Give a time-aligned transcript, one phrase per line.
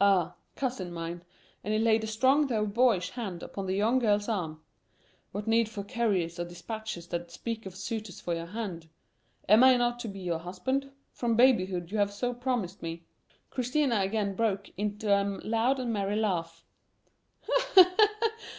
[0.00, 1.22] "Ah, cousin mine,"
[1.62, 4.62] and he laid a strong though boyish hand upon the young girl's arm.
[5.32, 8.88] "What need for couriers or dispatches that speak of suitors for your hand?
[9.50, 10.90] Am not I to be your husband?
[11.12, 13.04] From babyhood you have so promised me."
[13.50, 16.64] Christina again broke into a loud and merry laugh.